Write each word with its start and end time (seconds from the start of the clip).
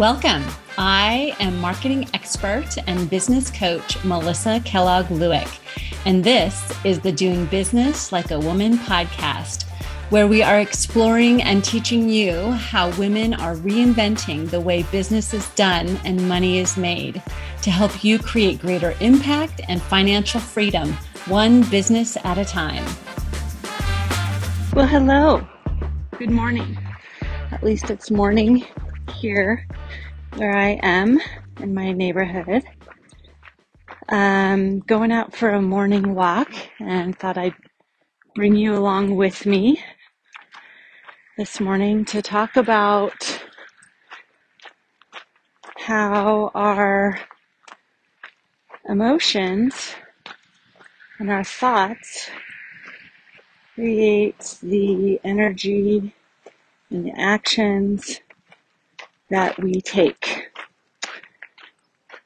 Welcome. 0.00 0.46
I 0.78 1.36
am 1.40 1.60
marketing 1.60 2.08
expert 2.14 2.74
and 2.86 3.10
business 3.10 3.50
coach 3.50 4.02
Melissa 4.02 4.58
Kellogg 4.64 5.04
Lewick, 5.08 5.60
and 6.06 6.24
this 6.24 6.72
is 6.86 7.00
the 7.00 7.12
Doing 7.12 7.44
Business 7.44 8.10
Like 8.10 8.30
a 8.30 8.40
Woman 8.40 8.78
podcast, 8.78 9.64
where 10.08 10.26
we 10.26 10.42
are 10.42 10.58
exploring 10.58 11.42
and 11.42 11.62
teaching 11.62 12.08
you 12.08 12.32
how 12.52 12.88
women 12.96 13.34
are 13.34 13.56
reinventing 13.56 14.48
the 14.48 14.58
way 14.58 14.84
business 14.84 15.34
is 15.34 15.46
done 15.50 16.00
and 16.06 16.26
money 16.26 16.60
is 16.60 16.78
made 16.78 17.22
to 17.60 17.70
help 17.70 18.02
you 18.02 18.18
create 18.18 18.58
greater 18.58 18.94
impact 19.00 19.60
and 19.68 19.82
financial 19.82 20.40
freedom, 20.40 20.94
one 21.26 21.62
business 21.64 22.16
at 22.24 22.38
a 22.38 22.44
time. 22.46 22.86
Well, 24.72 24.86
hello. 24.86 25.46
Good 26.16 26.30
morning. 26.30 26.78
At 27.50 27.62
least 27.62 27.90
it's 27.90 28.10
morning 28.10 28.64
here 29.10 29.66
where 30.36 30.56
I 30.56 30.78
am 30.82 31.20
in 31.60 31.74
my 31.74 31.92
neighborhood. 31.92 32.64
Um, 34.08 34.80
going 34.80 35.12
out 35.12 35.34
for 35.34 35.50
a 35.50 35.62
morning 35.62 36.14
walk 36.14 36.52
and 36.78 37.18
thought 37.18 37.38
I'd 37.38 37.54
bring 38.34 38.56
you 38.56 38.74
along 38.74 39.16
with 39.16 39.46
me 39.46 39.82
this 41.36 41.60
morning 41.60 42.04
to 42.06 42.22
talk 42.22 42.56
about 42.56 43.42
how 45.76 46.50
our 46.54 47.20
emotions 48.88 49.94
and 51.18 51.30
our 51.30 51.44
thoughts 51.44 52.30
create 53.74 54.58
the 54.62 55.20
energy 55.24 56.14
and 56.90 57.06
the 57.06 57.12
actions 57.18 58.20
that 59.30 59.60
we 59.62 59.80
take. 59.80 60.50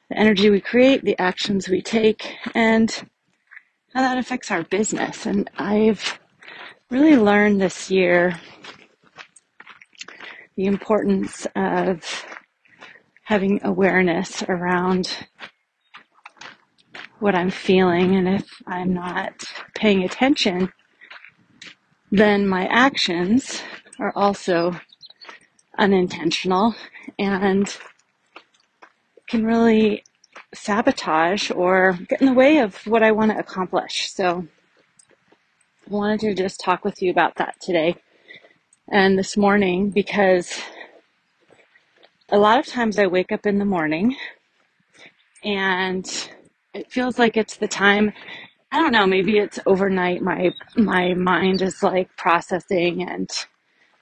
The 0.09 0.17
energy 0.17 0.49
we 0.49 0.61
create, 0.61 1.03
the 1.03 1.17
actions 1.19 1.69
we 1.69 1.81
take, 1.81 2.35
and 2.53 2.91
how 3.93 4.01
that 4.01 4.17
affects 4.17 4.51
our 4.51 4.63
business. 4.63 5.25
And 5.25 5.49
I've 5.57 6.19
really 6.89 7.15
learned 7.17 7.61
this 7.61 7.89
year 7.89 8.39
the 10.55 10.65
importance 10.65 11.47
of 11.55 12.25
having 13.23 13.59
awareness 13.63 14.43
around 14.43 15.11
what 17.19 17.35
I'm 17.35 17.49
feeling. 17.49 18.15
And 18.15 18.27
if 18.27 18.47
I'm 18.67 18.93
not 18.93 19.43
paying 19.75 20.03
attention, 20.03 20.71
then 22.11 22.47
my 22.47 22.67
actions 22.67 23.61
are 23.99 24.13
also 24.15 24.79
unintentional 25.77 26.75
and 27.19 27.75
can 29.27 29.45
really 29.45 30.03
sabotage 30.53 31.51
or 31.51 31.99
get 32.09 32.21
in 32.21 32.27
the 32.27 32.33
way 32.33 32.59
of 32.59 32.75
what 32.87 33.03
I 33.03 33.11
want 33.11 33.31
to 33.31 33.39
accomplish. 33.39 34.11
So 34.11 34.47
I 35.87 35.93
wanted 35.93 36.21
to 36.21 36.35
just 36.35 36.59
talk 36.59 36.85
with 36.85 37.01
you 37.01 37.11
about 37.11 37.35
that 37.35 37.55
today 37.61 37.95
and 38.91 39.17
this 39.17 39.37
morning 39.37 39.91
because 39.91 40.61
a 42.29 42.37
lot 42.37 42.59
of 42.59 42.65
times 42.67 42.99
I 42.99 43.07
wake 43.07 43.31
up 43.31 43.45
in 43.45 43.59
the 43.59 43.65
morning 43.65 44.15
and 45.43 46.05
it 46.73 46.91
feels 46.91 47.19
like 47.19 47.37
it's 47.37 47.57
the 47.57 47.67
time 47.67 48.13
I 48.71 48.79
don't 48.81 48.91
know, 48.91 49.07
maybe 49.07 49.37
it's 49.37 49.59
overnight 49.65 50.21
my 50.21 50.51
my 50.75 51.13
mind 51.13 51.61
is 51.61 51.83
like 51.83 52.15
processing 52.17 53.07
and 53.09 53.29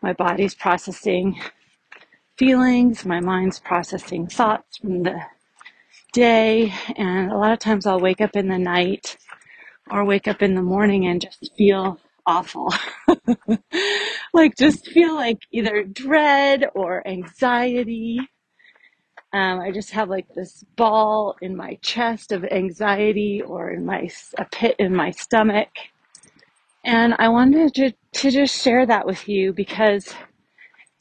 my 0.01 0.13
body's 0.13 0.55
processing 0.55 1.39
feelings, 2.38 3.06
my 3.06 3.20
mind's 3.20 3.59
processing 3.59 4.28
thoughts 4.28 4.78
from 4.78 5.03
the 5.03 5.22
day, 6.13 6.74
and 6.96 7.31
a 7.31 7.38
lot 7.38 7.53
of 7.53 7.59
times 7.59 7.85
I'll 7.85 8.00
wake 8.00 8.22
up 8.22 8.35
in 8.35 8.47
the 8.47 8.57
night 8.57 9.18
or 9.91 10.06
wake 10.06 10.28
up 10.28 10.41
in 10.41 10.56
the 10.56 10.62
morning 10.62 11.06
and 11.07 11.22
just 11.22 11.53
feel 11.56 12.00
awful. 12.25 12.74
like 14.34 14.56
just 14.57 14.88
feel 14.88 15.16
like 15.16 15.40
either 15.52 15.84
dread 15.84 16.66
or 16.74 17.06
anxiety. 17.07 18.19
Um, 19.34 19.59
I 19.59 19.72
just 19.72 19.91
have 19.91 20.09
like 20.09 20.28
this 20.36 20.63
ball 20.75 21.36
in 21.41 21.56
my 21.56 21.75
chest 21.81 22.31
of 22.31 22.46
anxiety 22.46 23.41
or 23.41 23.72
in 23.72 23.86
my 23.86 24.09
a 24.38 24.46
pit 24.46 24.75
in 24.80 24.96
my 24.96 25.12
stomach. 25.12 25.69
And 26.86 27.16
I 27.18 27.30
wanted 27.30 27.74
to, 27.75 27.94
to 28.13 28.31
just 28.31 28.62
share 28.62 28.86
that 28.86 29.06
with 29.06 29.28
you 29.28 29.53
because 29.53 30.13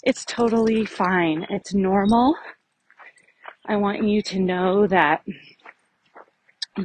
it's 0.02 0.24
totally 0.24 0.84
fine. 0.84 1.46
It's 1.48 1.72
normal. 1.72 2.34
I 3.66 3.76
want 3.76 4.02
you 4.02 4.20
to 4.22 4.40
know 4.40 4.86
that 4.88 5.22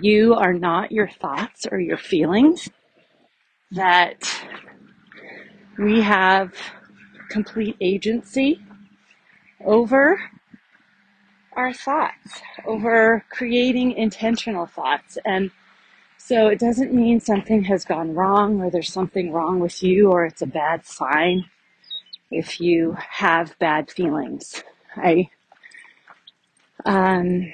you 0.01 0.35
are 0.35 0.53
not 0.53 0.91
your 0.91 1.09
thoughts 1.09 1.65
or 1.71 1.79
your 1.79 1.97
feelings, 1.97 2.69
that 3.71 4.29
we 5.79 6.01
have 6.01 6.53
complete 7.29 7.75
agency 7.81 8.59
over 9.65 10.21
our 11.53 11.73
thoughts, 11.73 12.41
over 12.67 13.25
creating 13.31 13.93
intentional 13.93 14.67
thoughts. 14.67 15.17
And 15.25 15.49
so 16.19 16.47
it 16.47 16.59
doesn't 16.59 16.93
mean 16.93 17.19
something 17.19 17.63
has 17.63 17.83
gone 17.83 18.13
wrong 18.13 18.61
or 18.61 18.69
there's 18.69 18.93
something 18.93 19.31
wrong 19.31 19.59
with 19.59 19.81
you 19.81 20.11
or 20.11 20.25
it's 20.25 20.43
a 20.43 20.47
bad 20.47 20.85
sign 20.85 21.45
if 22.31 22.59
you 22.59 22.97
have 23.09 23.57
bad 23.59 23.89
feelings. 23.89 24.63
I 24.95 25.29
um, 26.85 27.51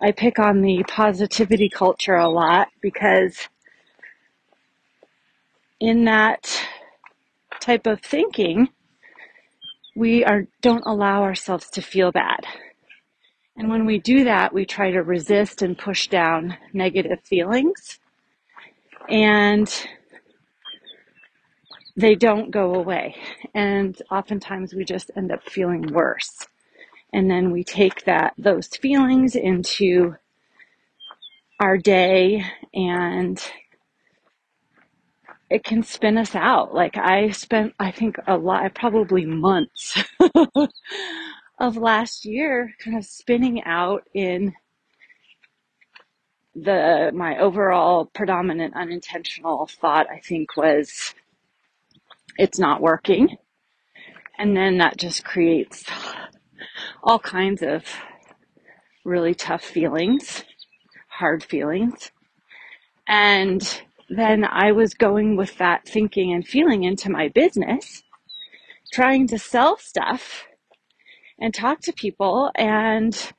I 0.00 0.12
pick 0.12 0.38
on 0.38 0.62
the 0.62 0.84
positivity 0.86 1.68
culture 1.68 2.14
a 2.14 2.28
lot 2.28 2.68
because 2.80 3.48
in 5.80 6.04
that 6.04 6.60
type 7.60 7.86
of 7.86 8.00
thinking, 8.00 8.68
we 9.96 10.24
are 10.24 10.46
don't 10.62 10.84
allow 10.86 11.22
ourselves 11.22 11.68
to 11.70 11.82
feel 11.82 12.12
bad. 12.12 12.46
And 13.56 13.68
when 13.68 13.86
we 13.86 13.98
do 13.98 14.24
that, 14.24 14.54
we 14.54 14.64
try 14.64 14.92
to 14.92 15.02
resist 15.02 15.62
and 15.62 15.76
push 15.76 16.06
down 16.06 16.56
negative 16.72 17.18
feelings. 17.24 17.98
And 19.08 19.68
they 21.98 22.14
don't 22.14 22.52
go 22.52 22.76
away. 22.76 23.16
And 23.54 24.00
oftentimes 24.10 24.72
we 24.72 24.84
just 24.84 25.10
end 25.16 25.32
up 25.32 25.42
feeling 25.42 25.92
worse. 25.92 26.46
And 27.12 27.28
then 27.28 27.50
we 27.50 27.64
take 27.64 28.04
that, 28.04 28.34
those 28.38 28.68
feelings 28.68 29.34
into 29.34 30.14
our 31.58 31.76
day 31.76 32.44
and 32.72 33.42
it 35.50 35.64
can 35.64 35.82
spin 35.82 36.18
us 36.18 36.36
out. 36.36 36.72
Like 36.72 36.96
I 36.96 37.30
spent, 37.30 37.74
I 37.80 37.90
think 37.90 38.16
a 38.28 38.36
lot, 38.36 38.72
probably 38.74 39.24
months 39.24 40.00
of 41.58 41.76
last 41.76 42.24
year 42.24 42.74
kind 42.78 42.96
of 42.96 43.04
spinning 43.04 43.64
out 43.64 44.04
in 44.14 44.54
the, 46.54 47.10
my 47.12 47.38
overall 47.38 48.04
predominant 48.06 48.74
unintentional 48.76 49.66
thought, 49.66 50.06
I 50.08 50.20
think 50.20 50.56
was 50.56 51.14
it's 52.38 52.58
not 52.58 52.80
working. 52.80 53.36
And 54.38 54.56
then 54.56 54.78
that 54.78 54.96
just 54.98 55.24
creates 55.24 55.84
all 57.02 57.18
kinds 57.18 57.62
of 57.62 57.84
really 59.04 59.34
tough 59.34 59.64
feelings, 59.64 60.44
hard 61.08 61.44
feelings. 61.44 62.12
And 63.08 63.82
then 64.08 64.44
I 64.44 64.72
was 64.72 64.94
going 64.94 65.36
with 65.36 65.58
that 65.58 65.86
thinking 65.88 66.32
and 66.32 66.46
feeling 66.46 66.84
into 66.84 67.10
my 67.10 67.28
business, 67.28 68.02
trying 68.92 69.26
to 69.28 69.38
sell 69.38 69.78
stuff 69.78 70.46
and 71.40 71.54
talk 71.54 71.80
to 71.82 71.92
people 71.92 72.50
and 72.56 73.32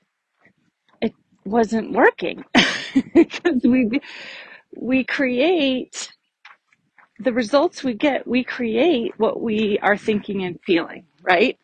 it 1.01 1.13
wasn't 1.45 1.93
working 1.93 2.43
because 3.13 3.61
we 3.63 4.01
we 4.75 5.03
create 5.03 6.11
the 7.19 7.33
results 7.33 7.83
we 7.83 7.93
get, 7.93 8.25
we 8.25 8.43
create 8.43 9.13
what 9.17 9.41
we 9.41 9.77
are 9.81 9.97
thinking 9.97 10.43
and 10.43 10.59
feeling, 10.65 11.05
right? 11.21 11.57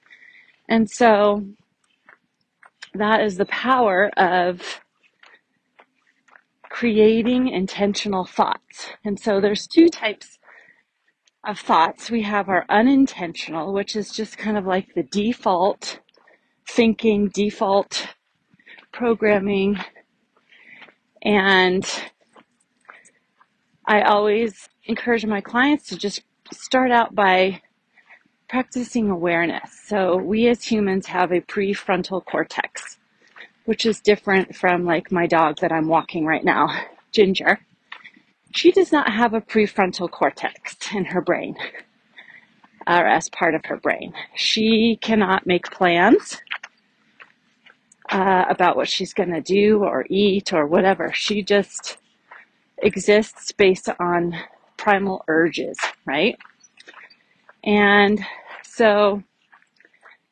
And 0.67 0.89
so 0.89 1.45
that 2.93 3.21
is 3.21 3.37
the 3.37 3.45
power 3.45 4.09
of 4.17 4.81
creating 6.69 7.47
intentional 7.47 8.25
thoughts. 8.25 8.87
And 9.05 9.17
so 9.19 9.39
there's 9.39 9.65
two 9.67 9.87
types 9.87 10.39
of 11.47 11.57
thoughts. 11.59 12.11
We 12.11 12.23
have 12.23 12.49
our 12.49 12.65
unintentional, 12.67 13.71
which 13.73 13.95
is 13.95 14.11
just 14.11 14.37
kind 14.37 14.57
of 14.57 14.65
like 14.65 14.93
the 14.93 15.03
default 15.03 15.99
thinking, 16.67 17.29
default 17.29 18.07
programming. 18.91 19.77
And 21.21 21.85
I 23.87 24.01
always 24.01 24.67
encourage 24.85 25.25
my 25.25 25.41
clients 25.41 25.87
to 25.87 25.97
just 25.97 26.21
start 26.51 26.91
out 26.91 27.15
by 27.15 27.61
practicing 28.47 29.09
awareness. 29.09 29.81
So 29.87 30.17
we 30.17 30.47
as 30.47 30.63
humans 30.63 31.07
have 31.07 31.31
a 31.31 31.41
prefrontal 31.41 32.23
cortex, 32.23 32.97
which 33.65 33.85
is 33.85 33.99
different 33.99 34.55
from 34.55 34.85
like 34.85 35.11
my 35.11 35.27
dog 35.27 35.57
that 35.61 35.71
I'm 35.71 35.87
walking 35.87 36.25
right 36.25 36.43
now, 36.43 36.67
Ginger. 37.11 37.59
She 38.53 38.71
does 38.71 38.91
not 38.91 39.11
have 39.11 39.33
a 39.33 39.41
prefrontal 39.41 40.09
cortex 40.09 40.77
in 40.93 41.05
her 41.05 41.21
brain 41.21 41.55
or 42.87 43.05
as 43.07 43.29
part 43.29 43.55
of 43.55 43.65
her 43.65 43.77
brain. 43.77 44.13
She 44.35 44.97
cannot 45.01 45.47
make 45.47 45.71
plans 45.71 46.37
uh, 48.11 48.45
about 48.49 48.75
what 48.75 48.87
she's 48.87 49.13
going 49.13 49.31
to 49.31 49.41
do 49.41 49.83
or 49.83 50.05
eat 50.09 50.53
or 50.53 50.67
whatever. 50.67 51.11
She 51.13 51.41
just 51.41 51.97
exists 52.77 53.51
based 53.51 53.89
on 53.99 54.35
primal 54.77 55.23
urges, 55.27 55.77
right? 56.05 56.37
And 57.63 58.19
so 58.63 59.23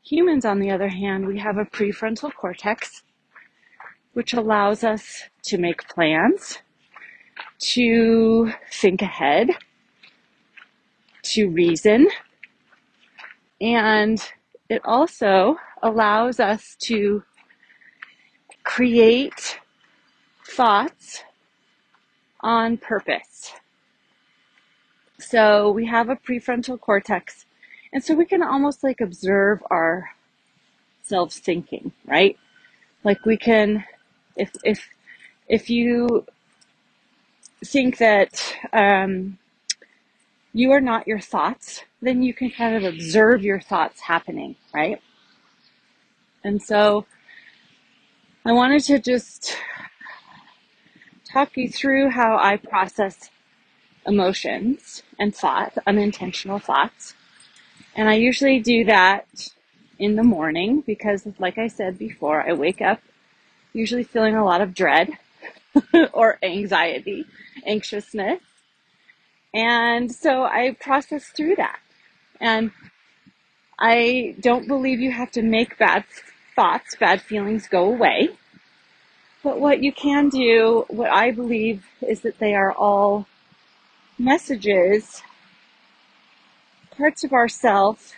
humans, 0.04 0.45
on 0.45 0.60
the 0.60 0.72
other 0.72 0.90
hand, 0.90 1.25
we 1.25 1.40
have 1.40 1.57
a 1.57 1.66
prefrontal 1.66 2.34
cortex, 2.34 3.04
which 4.13 4.34
allows 4.34 4.84
us 4.84 5.24
to 5.44 5.57
make 5.57 5.88
plans, 5.88 6.60
to 7.60 8.51
think 8.72 9.01
ahead, 9.01 9.50
to 11.24 11.50
reason, 11.50 12.07
and 13.62 14.22
it 14.69 14.81
also 14.86 15.56
allows 15.81 16.39
us 16.39 16.75
to 16.81 17.24
create 18.63 19.60
thoughts 20.46 21.24
on 22.42 22.78
purpose. 22.78 23.54
So 25.19 25.71
we 25.71 25.86
have 25.88 26.10
a 26.10 26.15
prefrontal 26.15 26.80
cortex, 26.80 27.45
and 27.94 28.04
so 28.04 28.15
we 28.15 28.25
can 28.25 28.44
almost 28.44 28.83
like 28.83 29.01
observe 29.01 29.63
our 29.71 30.12
self 31.04 31.33
thinking, 31.33 31.92
right? 32.06 32.38
Like 33.04 33.25
we 33.25 33.38
can, 33.38 33.86
if 34.36 34.51
if 34.63 34.89
if 35.48 35.69
you 35.69 36.25
think 37.65 37.98
that 38.00 38.56
um, 38.74 39.38
you 40.54 40.71
are 40.71 40.81
not 40.81 41.07
your 41.07 41.19
thoughts, 41.19 41.83
then 42.01 42.24
you 42.24 42.33
can 42.33 42.51
kind 42.51 42.75
of 42.75 42.83
observe 42.94 43.44
your 43.44 43.60
thoughts 43.60 44.01
happening, 44.01 44.56
right? 44.74 45.01
And 46.44 46.62
so 46.62 47.06
I 48.45 48.51
wanted 48.54 48.83
to 48.86 49.00
just 49.00 49.57
talk 51.25 51.57
you 51.57 51.69
through 51.69 52.10
how 52.12 52.38
I 52.38 52.57
process 52.57 53.30
emotions 54.06 55.04
and 55.20 55.36
thoughts, 55.36 55.78
unintentional 55.88 56.60
thoughts. 56.60 57.16
And 57.96 58.10
I 58.10 58.16
usually 58.16 58.60
do 58.60 58.86
that 58.86 59.50
in 60.00 60.16
the 60.16 60.24
morning 60.24 60.82
because, 60.86 61.28
like 61.40 61.58
I 61.58 61.68
said 61.68 61.98
before, 61.98 62.48
I 62.48 62.54
wake 62.54 62.82
up 62.82 63.02
usually 63.74 64.04
feeling 64.04 64.36
a 64.36 64.46
lot 64.46 64.62
of 64.62 64.74
dread 64.74 65.18
or 66.14 66.38
anxiety, 66.44 67.26
anxiousness. 67.66 68.40
And 69.54 70.12
so 70.12 70.44
I 70.44 70.76
process 70.80 71.26
through 71.26 71.56
that. 71.58 71.80
And 72.40 72.72
I 73.80 74.36
don't 74.40 74.68
believe 74.68 75.00
you 75.00 75.12
have 75.12 75.32
to 75.32 75.42
make 75.42 75.78
bad 75.78 76.06
thoughts, 76.56 76.96
bad 77.00 77.22
feelings 77.22 77.68
go 77.68 77.86
away. 77.86 78.30
But 79.44 79.60
what 79.60 79.84
you 79.84 79.92
can 79.92 80.30
do, 80.30 80.86
what 80.88 81.12
I 81.12 81.32
believe 81.32 81.86
is 82.02 82.22
that 82.22 82.40
they 82.40 82.56
are 82.56 82.72
all 82.72 83.28
messages, 84.24 85.22
parts 86.98 87.24
of 87.24 87.34
ourself 87.34 88.14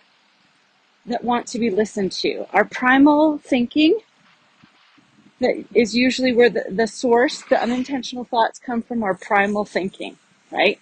that 1.05 1.23
want 1.23 1.47
to 1.47 1.59
be 1.59 1.69
listened 1.69 2.11
to. 2.11 2.45
Our 2.53 2.65
primal 2.65 3.37
thinking 3.39 3.99
that 5.39 5.65
is 5.73 5.95
usually 5.95 6.33
where 6.33 6.49
the, 6.49 6.65
the 6.69 6.87
source, 6.87 7.43
the 7.49 7.61
unintentional 7.61 8.23
thoughts 8.23 8.59
come 8.59 8.81
from 8.81 9.03
our 9.03 9.13
primal 9.13 9.65
thinking, 9.65 10.17
right? 10.51 10.79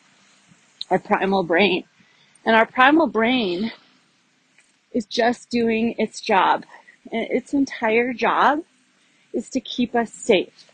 Our 0.90 1.00
primal 1.00 1.44
brain. 1.44 1.86
And 2.46 2.56
our 2.56 2.66
primal 2.66 3.08
brain 3.08 3.72
is 4.92 5.06
just 5.06 5.50
doing 5.50 5.96
its 5.98 6.22
job. 6.22 6.66
And 7.12 7.28
its 7.30 7.54
entire 7.54 8.14
job 8.14 8.64
is 9.34 9.50
to 9.50 9.60
keep 9.60 9.96
us 9.96 10.14
safe. 10.14 10.72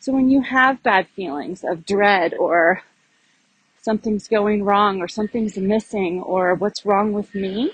So 0.00 0.12
when 0.12 0.30
you 0.30 0.40
have 0.42 0.82
bad 0.82 1.08
feelings 1.08 1.64
of 1.64 1.84
dread 1.84 2.34
or 2.34 2.82
something's 3.86 4.26
going 4.26 4.64
wrong 4.64 5.00
or 5.00 5.06
something's 5.06 5.56
missing 5.56 6.20
or 6.20 6.56
what's 6.56 6.84
wrong 6.84 7.12
with 7.12 7.32
me, 7.36 7.70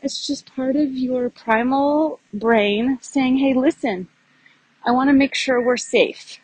it's 0.00 0.24
just 0.24 0.54
part 0.54 0.76
of 0.76 0.92
your 0.92 1.28
primal 1.28 2.20
brain 2.32 2.98
saying, 3.00 3.36
hey, 3.38 3.52
listen, 3.52 4.06
I 4.86 4.92
want 4.92 5.08
to 5.10 5.12
make 5.12 5.34
sure 5.34 5.60
we're 5.60 5.76
safe. 5.76 6.38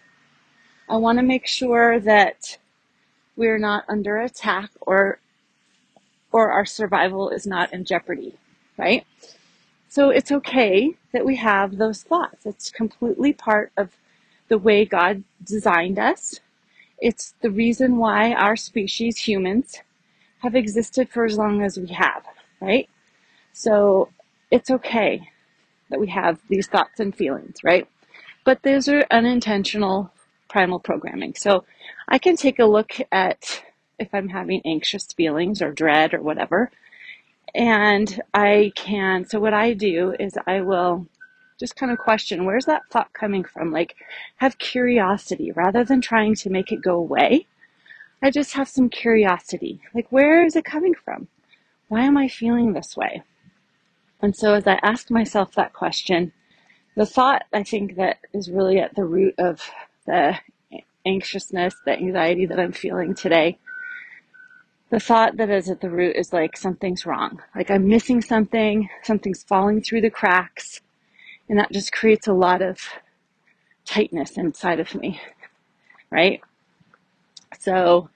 I 0.88 0.96
want 0.96 1.18
to 1.20 1.22
make 1.22 1.46
sure 1.46 2.00
that 2.00 2.58
we're 3.36 3.58
not 3.58 3.84
under 3.88 4.18
attack 4.18 4.70
or 4.80 5.20
or 6.32 6.50
our 6.50 6.66
survival 6.66 7.30
is 7.30 7.46
not 7.46 7.72
in 7.72 7.84
jeopardy, 7.84 8.34
right? 8.76 9.06
So 9.88 10.10
it's 10.10 10.32
okay 10.32 10.96
that 11.12 11.24
we 11.24 11.36
have 11.36 11.76
those 11.76 12.02
thoughts. 12.02 12.44
It's 12.44 12.72
completely 12.72 13.32
part 13.32 13.70
of 13.76 13.96
the 14.48 14.58
way 14.58 14.84
God 14.84 15.22
designed 15.44 16.00
us. 16.00 16.40
It's 17.04 17.34
the 17.42 17.50
reason 17.50 17.98
why 17.98 18.32
our 18.32 18.56
species, 18.56 19.18
humans, 19.18 19.76
have 20.38 20.54
existed 20.54 21.10
for 21.10 21.26
as 21.26 21.36
long 21.36 21.60
as 21.60 21.76
we 21.76 21.88
have, 21.88 22.24
right? 22.62 22.88
So 23.52 24.08
it's 24.50 24.70
okay 24.70 25.28
that 25.90 26.00
we 26.00 26.06
have 26.06 26.38
these 26.48 26.66
thoughts 26.66 27.00
and 27.00 27.14
feelings, 27.14 27.62
right? 27.62 27.86
But 28.46 28.62
those 28.62 28.88
are 28.88 29.04
unintentional 29.10 30.12
primal 30.48 30.78
programming. 30.78 31.34
So 31.34 31.66
I 32.08 32.16
can 32.16 32.36
take 32.36 32.58
a 32.58 32.64
look 32.64 32.92
at 33.12 33.62
if 33.98 34.08
I'm 34.14 34.30
having 34.30 34.62
anxious 34.64 35.06
feelings 35.12 35.60
or 35.60 35.72
dread 35.72 36.14
or 36.14 36.22
whatever. 36.22 36.70
And 37.54 38.18
I 38.32 38.72
can, 38.76 39.26
so 39.26 39.38
what 39.38 39.52
I 39.52 39.74
do 39.74 40.14
is 40.18 40.38
I 40.46 40.62
will 40.62 41.06
just 41.58 41.76
kind 41.76 41.92
of 41.92 41.98
question 41.98 42.44
where's 42.44 42.66
that 42.66 42.82
thought 42.90 43.12
coming 43.12 43.44
from? 43.44 43.72
Like, 43.72 43.96
have 44.36 44.58
curiosity 44.58 45.52
rather 45.52 45.84
than 45.84 46.00
trying 46.00 46.34
to 46.36 46.50
make 46.50 46.72
it 46.72 46.82
go 46.82 46.94
away. 46.94 47.46
I 48.22 48.30
just 48.30 48.54
have 48.54 48.68
some 48.68 48.88
curiosity. 48.88 49.80
Like, 49.94 50.10
where 50.10 50.44
is 50.44 50.56
it 50.56 50.64
coming 50.64 50.94
from? 50.94 51.28
Why 51.88 52.02
am 52.02 52.16
I 52.16 52.28
feeling 52.28 52.72
this 52.72 52.96
way? 52.96 53.22
And 54.22 54.34
so 54.34 54.54
as 54.54 54.66
I 54.66 54.78
ask 54.82 55.10
myself 55.10 55.54
that 55.54 55.74
question, 55.74 56.32
the 56.96 57.06
thought 57.06 57.44
I 57.52 57.62
think 57.62 57.96
that 57.96 58.18
is 58.32 58.50
really 58.50 58.78
at 58.78 58.94
the 58.94 59.04
root 59.04 59.34
of 59.38 59.60
the 60.06 60.38
anxiousness, 61.04 61.74
the 61.84 61.92
anxiety 61.92 62.46
that 62.46 62.58
I'm 62.58 62.72
feeling 62.72 63.14
today 63.14 63.58
the 64.94 65.00
thought 65.00 65.38
that 65.38 65.50
is 65.50 65.68
at 65.68 65.80
the 65.80 65.90
root 65.90 66.14
is 66.14 66.32
like 66.32 66.56
something's 66.56 67.04
wrong. 67.04 67.42
Like 67.56 67.68
I'm 67.68 67.88
missing 67.88 68.22
something, 68.22 68.88
something's 69.02 69.42
falling 69.42 69.82
through 69.82 70.02
the 70.02 70.10
cracks, 70.10 70.80
and 71.54 71.60
that 71.60 71.70
just 71.70 71.92
creates 71.92 72.26
a 72.26 72.32
lot 72.32 72.62
of 72.62 72.80
tightness 73.84 74.36
inside 74.36 74.80
of 74.80 74.92
me. 74.92 75.20
Right? 76.10 76.40
So 77.60 78.10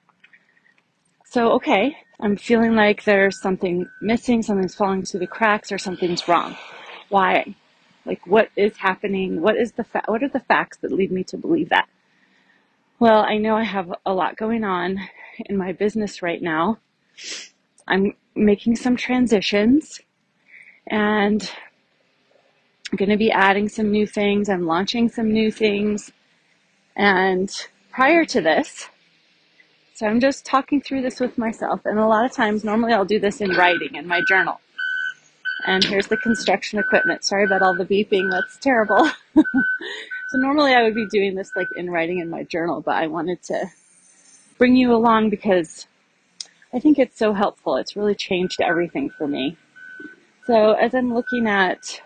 so 1.24 1.52
okay, 1.52 1.96
I'm 2.18 2.36
feeling 2.36 2.74
like 2.74 3.04
there's 3.04 3.40
something 3.40 3.86
missing, 4.02 4.42
something's 4.42 4.74
falling 4.74 5.04
through 5.04 5.20
the 5.20 5.28
cracks 5.28 5.70
or 5.70 5.78
something's 5.78 6.26
wrong. 6.26 6.56
Why? 7.10 7.54
Like 8.04 8.26
what 8.26 8.48
is 8.56 8.76
happening? 8.78 9.40
What 9.40 9.56
is 9.56 9.70
the 9.70 9.84
fa- 9.84 10.02
what 10.06 10.24
are 10.24 10.28
the 10.28 10.40
facts 10.40 10.78
that 10.78 10.90
lead 10.90 11.12
me 11.12 11.22
to 11.22 11.36
believe 11.36 11.68
that? 11.68 11.88
Well, 12.98 13.20
I 13.20 13.36
know 13.36 13.54
I 13.54 13.62
have 13.62 13.94
a 14.04 14.12
lot 14.12 14.36
going 14.36 14.64
on 14.64 14.98
in 15.46 15.56
my 15.56 15.70
business 15.70 16.22
right 16.22 16.42
now. 16.42 16.78
I'm 17.86 18.16
making 18.34 18.74
some 18.74 18.96
transitions 18.96 20.00
and 20.88 21.48
I'm 22.90 22.96
going 22.96 23.10
to 23.10 23.16
be 23.16 23.30
adding 23.30 23.68
some 23.68 23.90
new 23.90 24.06
things. 24.06 24.48
I'm 24.48 24.66
launching 24.66 25.08
some 25.08 25.30
new 25.30 25.50
things. 25.50 26.10
And 26.96 27.50
prior 27.90 28.24
to 28.24 28.40
this, 28.40 28.88
so 29.94 30.06
I'm 30.06 30.20
just 30.20 30.46
talking 30.46 30.80
through 30.80 31.02
this 31.02 31.20
with 31.20 31.36
myself. 31.36 31.80
And 31.84 31.98
a 31.98 32.06
lot 32.06 32.24
of 32.24 32.32
times, 32.32 32.64
normally 32.64 32.92
I'll 32.92 33.04
do 33.04 33.18
this 33.18 33.40
in 33.40 33.50
writing 33.50 33.94
in 33.94 34.06
my 34.06 34.22
journal. 34.26 34.60
And 35.66 35.84
here's 35.84 36.06
the 36.06 36.16
construction 36.16 36.78
equipment. 36.78 37.24
Sorry 37.24 37.44
about 37.44 37.62
all 37.62 37.74
the 37.74 37.84
beeping. 37.84 38.30
That's 38.30 38.56
terrible. 38.58 39.10
so 39.34 40.38
normally 40.38 40.72
I 40.72 40.82
would 40.82 40.94
be 40.94 41.06
doing 41.06 41.34
this 41.34 41.50
like 41.56 41.68
in 41.76 41.90
writing 41.90 42.20
in 42.20 42.30
my 42.30 42.44
journal, 42.44 42.80
but 42.80 42.94
I 42.94 43.06
wanted 43.08 43.42
to 43.44 43.66
bring 44.56 44.76
you 44.76 44.94
along 44.94 45.30
because 45.30 45.86
I 46.72 46.78
think 46.78 46.98
it's 46.98 47.18
so 47.18 47.32
helpful. 47.32 47.76
It's 47.76 47.96
really 47.96 48.14
changed 48.14 48.60
everything 48.60 49.10
for 49.10 49.26
me. 49.26 49.56
So 50.46 50.72
as 50.72 50.94
I'm 50.94 51.12
looking 51.12 51.46
at, 51.46 52.00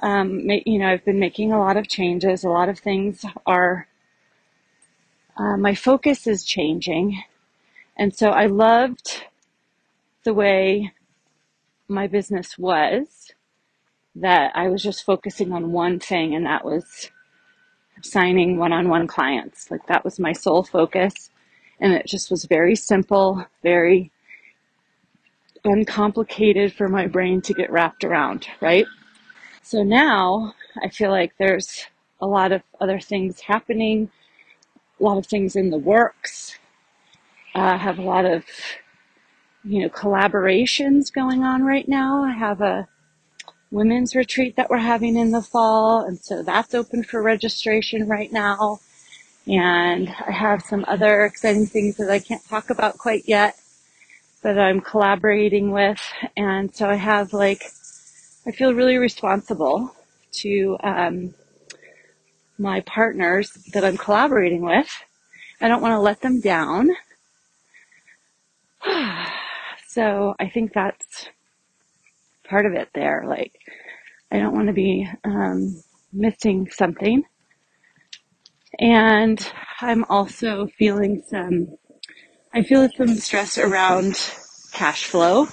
um, 0.00 0.40
you 0.66 0.78
know, 0.78 0.88
I've 0.88 1.04
been 1.04 1.18
making 1.18 1.52
a 1.52 1.58
lot 1.58 1.76
of 1.76 1.88
changes. 1.88 2.44
A 2.44 2.48
lot 2.48 2.68
of 2.68 2.78
things 2.78 3.24
are, 3.46 3.88
uh, 5.36 5.56
my 5.56 5.74
focus 5.74 6.26
is 6.26 6.44
changing. 6.44 7.22
And 7.96 8.14
so 8.14 8.30
I 8.30 8.46
loved 8.46 9.24
the 10.24 10.34
way 10.34 10.92
my 11.88 12.06
business 12.06 12.58
was 12.58 13.32
that 14.16 14.52
I 14.54 14.68
was 14.68 14.82
just 14.82 15.04
focusing 15.04 15.52
on 15.52 15.72
one 15.72 15.98
thing, 16.00 16.34
and 16.34 16.46
that 16.46 16.64
was 16.64 17.10
signing 18.02 18.58
one 18.58 18.72
on 18.72 18.88
one 18.88 19.06
clients. 19.06 19.70
Like 19.70 19.86
that 19.86 20.04
was 20.04 20.18
my 20.18 20.32
sole 20.32 20.62
focus. 20.62 21.30
And 21.80 21.92
it 21.92 22.06
just 22.06 22.30
was 22.30 22.44
very 22.46 22.74
simple, 22.74 23.44
very 23.62 24.10
uncomplicated 25.64 26.72
for 26.72 26.88
my 26.88 27.06
brain 27.06 27.42
to 27.42 27.52
get 27.52 27.70
wrapped 27.70 28.04
around, 28.04 28.46
right? 28.60 28.86
So 29.66 29.82
now 29.82 30.54
I 30.80 30.90
feel 30.90 31.10
like 31.10 31.32
there's 31.38 31.86
a 32.20 32.26
lot 32.26 32.52
of 32.52 32.62
other 32.80 33.00
things 33.00 33.40
happening, 33.40 34.12
a 35.00 35.02
lot 35.02 35.18
of 35.18 35.26
things 35.26 35.56
in 35.56 35.70
the 35.70 35.76
works. 35.76 36.56
Uh, 37.52 37.74
I 37.74 37.76
have 37.76 37.98
a 37.98 38.02
lot 38.02 38.26
of, 38.26 38.44
you 39.64 39.82
know, 39.82 39.88
collaborations 39.88 41.12
going 41.12 41.42
on 41.42 41.64
right 41.64 41.88
now. 41.88 42.22
I 42.22 42.30
have 42.30 42.60
a 42.60 42.86
women's 43.72 44.14
retreat 44.14 44.54
that 44.54 44.70
we're 44.70 44.78
having 44.78 45.16
in 45.16 45.32
the 45.32 45.42
fall, 45.42 46.00
and 46.06 46.16
so 46.16 46.44
that's 46.44 46.72
open 46.72 47.02
for 47.02 47.20
registration 47.20 48.06
right 48.06 48.30
now. 48.30 48.78
And 49.48 50.08
I 50.08 50.30
have 50.30 50.62
some 50.62 50.84
other 50.86 51.24
exciting 51.24 51.66
things 51.66 51.96
that 51.96 52.08
I 52.08 52.20
can't 52.20 52.46
talk 52.46 52.70
about 52.70 52.98
quite 52.98 53.24
yet, 53.26 53.56
that 54.42 54.60
I'm 54.60 54.80
collaborating 54.80 55.72
with. 55.72 56.00
And 56.36 56.72
so 56.72 56.88
I 56.88 56.94
have 56.94 57.32
like, 57.32 57.64
I 58.46 58.52
feel 58.52 58.74
really 58.74 58.96
responsible 58.96 59.92
to 60.34 60.76
um, 60.82 61.34
my 62.58 62.80
partners 62.82 63.50
that 63.72 63.84
I'm 63.84 63.96
collaborating 63.96 64.62
with. 64.62 64.88
I 65.60 65.66
don't 65.66 65.82
want 65.82 65.92
to 65.92 66.00
let 66.00 66.20
them 66.20 66.40
down. 66.40 66.90
so 69.88 70.34
I 70.38 70.48
think 70.48 70.72
that's 70.72 71.28
part 72.48 72.66
of 72.66 72.74
it 72.74 72.88
there. 72.94 73.24
Like, 73.26 73.52
I 74.30 74.38
don't 74.38 74.54
want 74.54 74.68
to 74.68 74.72
be 74.72 75.08
um, 75.24 75.82
missing 76.12 76.70
something. 76.70 77.24
And 78.78 79.52
I'm 79.80 80.04
also 80.04 80.68
feeling 80.78 81.24
some, 81.28 81.76
I 82.54 82.62
feel 82.62 82.88
some 82.96 83.16
stress 83.16 83.58
around 83.58 84.14
cash 84.72 85.04
flow. 85.06 85.48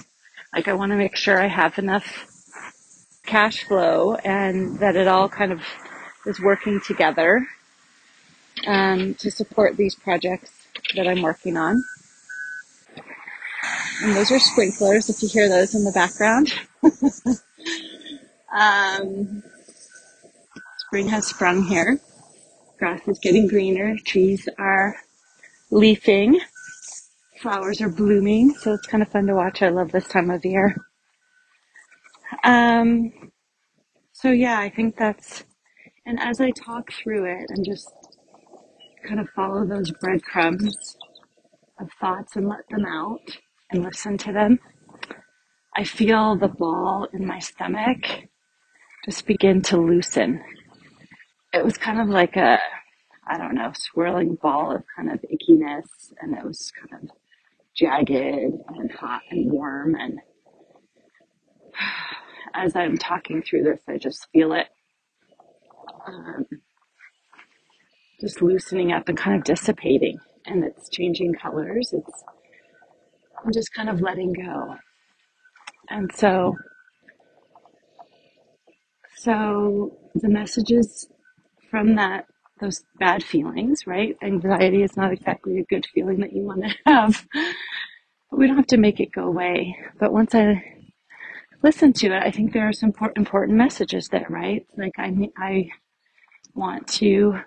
Like, 0.54 0.68
I 0.68 0.74
want 0.74 0.92
to 0.92 0.98
make 0.98 1.16
sure 1.16 1.42
I 1.42 1.48
have 1.48 1.80
enough 1.80 2.28
cash 3.26 3.64
flow 3.64 4.16
and 4.16 4.80
that 4.80 4.96
it 4.96 5.08
all 5.08 5.30
kind 5.30 5.52
of 5.52 5.62
is 6.26 6.40
working 6.40 6.82
together 6.86 7.46
um, 8.68 9.14
to 9.16 9.32
support 9.32 9.78
these 9.78 9.96
projects 9.96 10.52
that 10.96 11.08
I'm 11.08 11.22
working 11.22 11.58
on. 11.58 11.84
And 14.02 14.16
those 14.16 14.32
are 14.32 14.40
sprinklers, 14.40 15.10
if 15.10 15.22
you 15.24 15.30
hear 15.30 15.48
those 15.48 15.76
in 15.76 15.84
the 15.84 15.92
background. 15.92 16.54
Um, 18.54 19.42
spring 20.78 21.08
has 21.08 21.26
sprung 21.28 21.64
here. 21.64 22.00
Grass 22.78 23.08
is 23.08 23.20
getting 23.20 23.48
greener. 23.48 23.98
Trees 24.06 24.48
are 24.60 24.96
leafing. 25.72 26.40
Flowers 27.42 27.82
are 27.82 27.90
blooming. 27.90 28.54
So 28.54 28.74
it's 28.74 28.86
kind 28.86 29.02
of 29.02 29.10
fun 29.10 29.26
to 29.28 29.34
watch. 29.34 29.62
I 29.64 29.70
love 29.70 29.92
this 29.92 30.08
time 30.08 30.30
of 30.30 30.46
year. 30.46 30.76
Um, 32.44 33.12
so 34.12 34.32
yeah, 34.32 34.60
I 34.60 34.70
think 34.70 34.98
that's, 34.98 35.44
and 36.06 36.20
as 36.20 36.40
I 36.40 36.52
talk 36.52 36.92
through 36.92 37.26
it 37.26 37.46
and 37.50 37.66
just 37.66 37.92
kind 39.08 39.20
of 39.20 39.30
follow 39.36 39.66
those 39.66 39.92
breadcrumbs 39.92 40.98
of 41.80 41.90
thoughts 42.00 42.36
and 42.36 42.48
let 42.48 42.68
them 42.70 42.86
out 42.86 43.22
and 43.72 43.84
listen 43.84 44.18
to 44.20 44.32
them, 44.32 44.60
I 45.76 45.84
feel 45.84 46.38
the 46.38 46.48
ball 46.48 47.08
in 47.14 47.26
my 47.26 47.40
stomach 47.40 48.06
just 49.06 49.26
begin 49.26 49.62
to 49.64 49.78
loosen. 49.78 50.42
It 51.54 51.66
was 51.66 51.78
kind 51.78 52.00
of 52.00 52.08
like 52.08 52.36
a, 52.36 52.60
I 53.28 53.38
don't 53.38 53.56
know, 53.56 53.72
swirling 53.76 54.38
ball 54.42 54.76
of 54.76 54.84
kind 54.96 55.12
of 55.12 55.20
ickiness 55.22 56.14
and 56.22 56.38
it 56.38 56.44
was 56.46 56.72
kind 56.72 57.04
of 57.04 57.10
jagged 57.76 58.12
and 58.12 58.92
hot 58.92 59.22
and 59.32 59.52
warm. 59.52 59.96
And 59.96 60.20
as 62.54 62.76
I'm 62.76 62.98
talking 62.98 63.42
through 63.42 63.64
this, 63.64 63.82
I 63.88 63.98
just 63.98 64.28
feel 64.32 64.54
it 64.54 64.68
um, 66.08 66.46
just 68.20 68.42
loosening 68.42 68.92
up 68.92 69.10
and 69.10 69.18
kind 69.18 69.38
of 69.38 69.44
dissipating 69.44 70.20
and 70.46 70.64
it's 70.64 70.90
changing 70.90 71.34
colors. 71.34 71.94
It's, 71.94 72.24
I'm 73.44 73.52
just 73.52 73.74
kind 73.74 73.90
of 73.90 74.02
letting 74.02 74.34
go. 74.34 74.76
And 75.90 76.12
so, 76.14 76.58
so 79.18 79.98
the 80.16 80.30
messages 80.30 81.08
from 81.70 81.96
that, 81.96 82.28
those 82.62 82.84
bad 83.00 83.24
feelings, 83.24 83.86
right? 83.86 84.16
Anxiety 84.24 84.84
is 84.84 84.96
not 84.96 85.12
exactly 85.12 85.60
a 85.60 85.66
good 85.66 85.86
feeling 85.94 86.20
that 86.20 86.34
you 86.34 86.44
want 86.44 86.64
to 86.64 86.76
have. 86.86 87.26
But 88.30 88.40
we 88.40 88.48
don't 88.48 88.58
have 88.58 88.68
to 88.68 88.78
make 88.78 89.00
it 89.00 89.12
go 89.12 89.26
away. 89.26 89.78
But 90.00 90.14
once 90.14 90.34
I 90.34 90.64
listen 91.64 91.94
to 91.94 92.08
it, 92.08 92.24
I 92.24 92.32
think 92.32 92.54
there 92.54 92.68
are 92.68 92.74
some 92.74 92.94
important 93.16 93.58
messages 93.58 94.10
there, 94.10 94.28
right? 94.30 94.66
Like 94.78 94.94
I, 94.98 95.14
I 95.38 95.70
want 96.56 96.88
to 97.00 97.40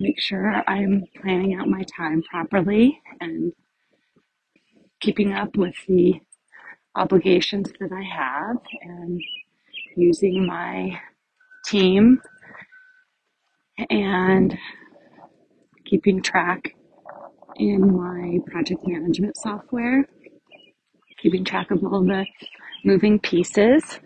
make 0.00 0.20
sure 0.20 0.62
I'm 0.66 1.04
planning 1.22 1.54
out 1.54 1.68
my 1.68 1.84
time 1.96 2.22
properly 2.30 3.00
and 3.20 3.52
keeping 5.00 5.32
up 5.32 5.56
with 5.56 5.74
the 5.88 6.14
obligations 6.96 7.72
that 7.80 7.90
I 7.92 8.02
have 8.02 8.56
and 8.82 9.20
using 9.96 10.46
my 10.46 11.00
team 11.66 12.20
and 13.90 14.56
keeping 15.84 16.22
track 16.22 16.74
in 17.56 17.96
my 17.96 18.38
project 18.50 18.82
management 18.86 19.36
software, 19.36 20.06
keeping 21.24 21.42
track 21.42 21.70
of 21.70 21.82
all 21.82 22.04
the 22.04 22.26
moving 22.84 23.18
pieces. 23.18 23.98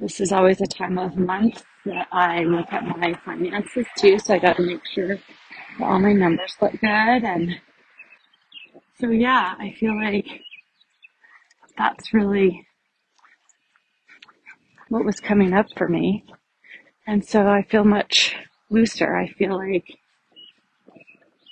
This 0.00 0.20
is 0.20 0.32
always 0.32 0.60
a 0.60 0.66
time 0.66 0.98
of 0.98 1.16
month 1.16 1.62
that 1.84 2.08
I 2.10 2.42
look 2.42 2.72
at 2.72 2.84
my 2.84 3.14
finances 3.24 3.86
too, 3.96 4.18
so 4.18 4.34
I 4.34 4.40
got 4.40 4.56
to 4.56 4.62
make 4.62 4.84
sure 4.84 5.06
that 5.06 5.20
all 5.80 6.00
my 6.00 6.12
numbers 6.12 6.56
look 6.60 6.72
good. 6.72 7.22
And 7.22 7.60
so, 8.98 9.10
yeah, 9.10 9.54
I 9.60 9.76
feel 9.78 9.94
like 9.94 10.26
that's 11.78 12.12
really 12.12 12.66
what 14.88 15.04
was 15.04 15.20
coming 15.20 15.52
up 15.52 15.66
for 15.76 15.88
me. 15.88 16.24
And 17.06 17.24
so 17.24 17.46
I 17.46 17.62
feel 17.62 17.84
much 17.84 18.34
looser. 18.70 19.16
I 19.16 19.28
feel 19.28 19.56
like 19.56 19.86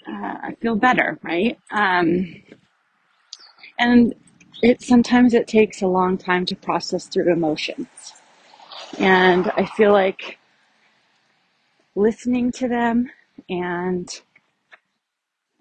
uh, 0.08 0.38
I 0.42 0.56
feel 0.60 0.74
better, 0.74 1.20
right? 1.22 1.56
Um, 1.70 2.34
and 3.78 4.12
it 4.62 4.82
sometimes 4.82 5.34
it 5.34 5.46
takes 5.48 5.82
a 5.82 5.86
long 5.86 6.18
time 6.18 6.46
to 6.46 6.56
process 6.56 7.06
through 7.06 7.32
emotions, 7.32 8.14
and 8.98 9.50
I 9.56 9.66
feel 9.66 9.92
like 9.92 10.38
listening 11.94 12.52
to 12.52 12.68
them 12.68 13.10
and 13.48 14.08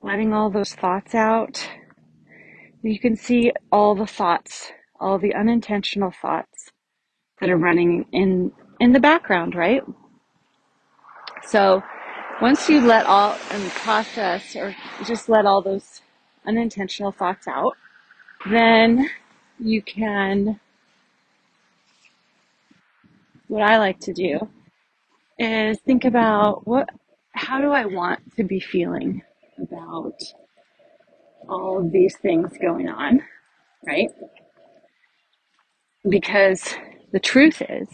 letting 0.01 0.34
all 0.34 0.50
those 0.50 0.74
thoughts 0.74 1.15
out. 1.15 1.67
You 2.81 3.00
can 3.00 3.15
see 3.15 3.51
all 3.72 3.96
the 3.96 4.08
thoughts, 4.08 4.72
all 5.00 5.19
the 5.19 5.36
unintentional 5.36 6.12
thoughts 6.12 6.72
that 7.39 7.50
are 7.50 7.58
running 7.58 8.05
in 8.12 8.51
in 8.79 8.93
the 8.93 9.00
background, 9.00 9.55
right? 9.55 9.84
So 11.43 11.84
once 12.41 12.69
you 12.69 12.81
let 12.81 13.05
all 13.05 13.38
and 13.51 13.69
process 13.72 14.55
or 14.55 14.75
just 15.05 15.27
let 15.27 15.46
all 15.46 15.62
those 15.62 16.01
unintentional 16.48 17.12
thoughts 17.12 17.48
out, 17.48 17.75
then 18.48 19.10
you 19.60 19.81
can, 19.81 20.60
what 23.48 23.63
I 23.63 23.77
like 23.77 24.00
to 24.01 24.13
do 24.13 24.39
is 25.38 25.79
think 25.79 26.05
about 26.05 26.67
what, 26.67 26.89
how 27.34 27.60
do 27.62 27.72
I 27.72 27.86
want 27.86 28.19
to 28.36 28.43
be 28.43 28.60
feeling 28.60 29.22
about 29.62 30.15
all 31.48 31.79
of 31.79 31.91
these 31.91 32.17
things 32.17 32.51
going 32.62 32.88
on, 32.88 33.22
right? 33.86 34.10
Because 36.08 36.75
the 37.12 37.19
truth 37.19 37.62
is 37.67 37.88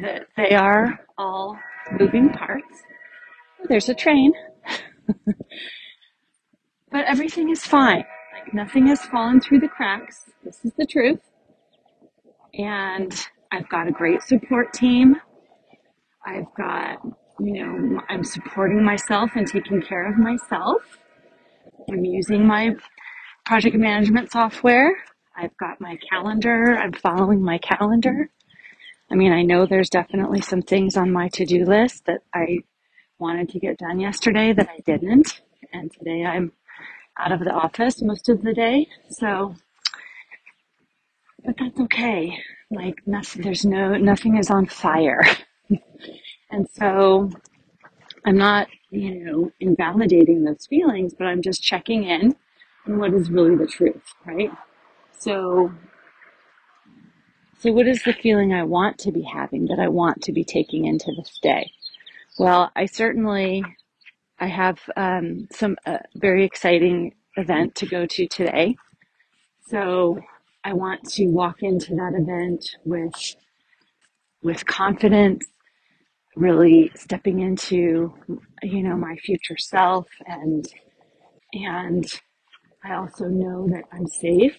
that 0.00 0.26
they 0.36 0.54
are 0.54 1.00
all 1.18 1.58
moving 1.98 2.30
parts. 2.30 2.82
There's 3.68 3.88
a 3.88 3.94
train, 3.94 4.32
but 6.90 7.04
everything 7.06 7.50
is 7.50 7.64
fine. 7.64 8.04
Nothing 8.52 8.88
has 8.88 9.00
fallen 9.02 9.40
through 9.40 9.60
the 9.60 9.68
cracks. 9.68 10.24
This 10.44 10.64
is 10.64 10.72
the 10.76 10.86
truth. 10.86 11.20
And 12.54 13.14
I've 13.50 13.68
got 13.68 13.88
a 13.88 13.92
great 13.92 14.22
support 14.22 14.72
team. 14.72 15.16
I've 16.26 16.52
got, 16.56 16.98
you 17.40 17.64
know, 17.64 18.00
I'm 18.08 18.24
supporting 18.24 18.84
myself 18.84 19.30
and 19.34 19.46
taking 19.46 19.82
care 19.82 20.10
of 20.10 20.18
myself. 20.18 20.82
I'm 21.90 22.04
using 22.04 22.46
my 22.46 22.74
project 23.44 23.76
management 23.76 24.30
software. 24.32 24.96
I've 25.36 25.56
got 25.56 25.80
my 25.80 25.98
calendar. 26.10 26.76
I'm 26.76 26.92
following 26.92 27.42
my 27.42 27.58
calendar. 27.58 28.30
I 29.10 29.14
mean, 29.14 29.32
I 29.32 29.42
know 29.42 29.66
there's 29.66 29.90
definitely 29.90 30.40
some 30.42 30.62
things 30.62 30.96
on 30.96 31.12
my 31.12 31.28
to 31.30 31.44
do 31.44 31.64
list 31.64 32.04
that 32.06 32.20
I 32.34 32.58
wanted 33.18 33.48
to 33.50 33.58
get 33.58 33.78
done 33.78 34.00
yesterday 34.00 34.52
that 34.52 34.68
I 34.68 34.80
didn't. 34.86 35.42
And 35.72 35.92
today 35.92 36.24
I'm 36.24 36.52
out 37.18 37.32
of 37.32 37.40
the 37.40 37.52
office 37.52 38.02
most 38.02 38.28
of 38.28 38.42
the 38.42 38.54
day. 38.54 38.88
So, 39.10 39.54
but 41.44 41.56
that's 41.58 41.80
okay. 41.80 42.38
Like 42.70 43.06
nothing, 43.06 43.42
there's 43.42 43.64
no, 43.64 43.96
nothing 43.96 44.36
is 44.38 44.50
on 44.50 44.66
fire. 44.66 45.22
and 46.50 46.68
so 46.72 47.30
I'm 48.24 48.36
not, 48.38 48.68
you 48.90 49.24
know, 49.24 49.52
invalidating 49.60 50.44
those 50.44 50.66
feelings, 50.66 51.14
but 51.14 51.26
I'm 51.26 51.42
just 51.42 51.62
checking 51.62 52.04
in 52.04 52.36
on 52.86 52.98
what 52.98 53.14
is 53.14 53.30
really 53.30 53.56
the 53.56 53.66
truth, 53.66 54.02
right? 54.24 54.50
So, 55.18 55.72
so 57.58 57.72
what 57.72 57.86
is 57.86 58.02
the 58.04 58.12
feeling 58.12 58.52
I 58.52 58.64
want 58.64 58.98
to 59.00 59.12
be 59.12 59.22
having 59.22 59.66
that 59.66 59.78
I 59.78 59.88
want 59.88 60.22
to 60.22 60.32
be 60.32 60.44
taking 60.44 60.84
into 60.86 61.12
this 61.16 61.38
day? 61.42 61.72
Well, 62.38 62.70
I 62.74 62.86
certainly, 62.86 63.64
I 64.42 64.48
have 64.48 64.80
um, 64.96 65.48
some 65.52 65.76
uh, 65.86 66.00
very 66.16 66.44
exciting 66.44 67.14
event 67.36 67.76
to 67.76 67.86
go 67.86 68.06
to 68.06 68.28
today. 68.28 68.76
So 69.68 70.20
I 70.64 70.74
want 70.74 71.04
to 71.12 71.26
walk 71.28 71.58
into 71.62 71.94
that 71.96 72.14
event 72.16 72.64
with 72.84 73.14
with 74.42 74.66
confidence, 74.66 75.46
really 76.36 76.90
stepping 76.96 77.40
into 77.40 78.14
you 78.62 78.82
know 78.82 78.96
my 78.96 79.16
future 79.16 79.58
self 79.58 80.08
and 80.26 80.66
and 81.54 82.06
I 82.84 82.94
also 82.94 83.26
know 83.26 83.68
that 83.68 83.84
I'm 83.92 84.06
safe. 84.08 84.56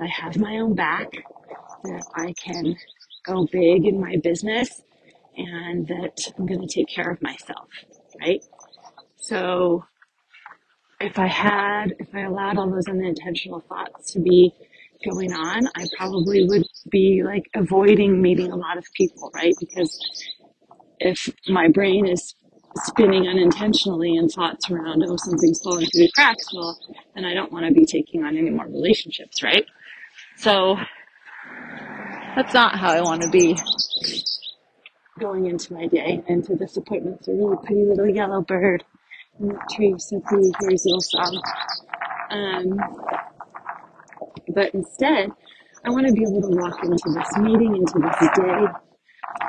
I 0.00 0.06
have 0.06 0.38
my 0.38 0.58
own 0.58 0.74
back, 0.74 1.10
that 1.84 2.04
I 2.16 2.34
can 2.34 2.76
go 3.26 3.46
big 3.52 3.86
in 3.86 4.00
my 4.00 4.16
business 4.22 4.82
and 5.36 5.86
that 5.88 6.32
I'm 6.38 6.46
going 6.46 6.66
to 6.66 6.74
take 6.74 6.88
care 6.88 7.10
of 7.10 7.22
myself, 7.22 7.68
right? 8.20 8.42
So 9.26 9.84
if 11.00 11.18
I 11.18 11.26
had, 11.26 11.96
if 11.98 12.14
I 12.14 12.20
allowed 12.20 12.58
all 12.58 12.70
those 12.70 12.86
unintentional 12.86 13.60
thoughts 13.68 14.12
to 14.12 14.20
be 14.20 14.52
going 15.04 15.32
on, 15.32 15.66
I 15.74 15.88
probably 15.96 16.44
would 16.44 16.64
be 16.90 17.22
like 17.24 17.42
avoiding 17.52 18.22
meeting 18.22 18.52
a 18.52 18.56
lot 18.56 18.78
of 18.78 18.84
people, 18.94 19.32
right? 19.34 19.52
Because 19.58 19.98
if 21.00 21.28
my 21.48 21.66
brain 21.68 22.06
is 22.06 22.36
spinning 22.84 23.26
unintentionally 23.26 24.14
in 24.14 24.28
thoughts 24.28 24.70
around, 24.70 25.02
oh, 25.04 25.16
something's 25.16 25.60
falling 25.60 25.86
through 25.86 26.02
the 26.02 26.12
cracks, 26.14 26.54
well, 26.54 26.78
then 27.16 27.24
I 27.24 27.34
don't 27.34 27.50
want 27.50 27.66
to 27.66 27.72
be 27.72 27.84
taking 27.84 28.22
on 28.22 28.36
any 28.36 28.50
more 28.50 28.66
relationships, 28.66 29.42
right? 29.42 29.66
So 30.36 30.76
that's 32.36 32.54
not 32.54 32.78
how 32.78 32.92
I 32.92 33.00
want 33.00 33.22
to 33.22 33.30
be 33.30 33.58
going 35.18 35.46
into 35.46 35.72
my 35.72 35.88
day, 35.88 36.22
into 36.28 36.54
this 36.54 36.76
appointment. 36.76 37.26
A 37.26 37.32
really 37.32 37.56
pretty 37.64 37.84
little 37.84 38.08
yellow 38.08 38.40
bird 38.40 38.84
in 39.40 39.48
the 39.48 39.58
tree, 39.74 39.94
so 39.98 40.20
pretty, 40.20 40.50
hears 40.60 40.72
his 40.72 40.86
little 40.86 41.00
song. 41.00 41.42
Um, 42.30 42.78
but 44.54 44.74
instead, 44.74 45.30
I 45.84 45.90
want 45.90 46.06
to 46.06 46.12
be 46.12 46.22
able 46.22 46.42
to 46.42 46.56
walk 46.56 46.82
into 46.82 47.10
this 47.14 47.36
meeting, 47.38 47.76
into 47.76 47.98
this 47.98 48.28
day, 48.36 48.66